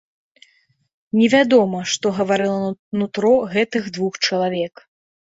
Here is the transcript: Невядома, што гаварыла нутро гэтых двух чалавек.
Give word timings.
Невядома, 1.17 1.79
што 1.95 2.11
гаварыла 2.19 2.71
нутро 3.01 3.33
гэтых 3.53 3.83
двух 3.99 4.17
чалавек. 4.27 4.83